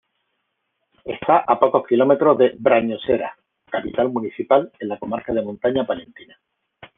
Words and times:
Está 1.05 1.37
a 1.47 1.59
pocos 1.59 1.85
kilómetros 1.85 2.35
de 2.39 2.55
Brañosera, 2.57 3.37
capital 3.69 4.09
municipal, 4.11 4.71
en 4.79 4.87
la 4.87 4.97
comarca 4.97 5.31
de 5.31 5.43
Montaña 5.43 5.85
Palentina. 5.85 6.39